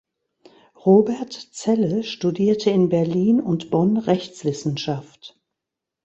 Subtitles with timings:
[0.83, 5.39] Robert Zelle studierte in Berlin und Bonn Rechtswissenschaft.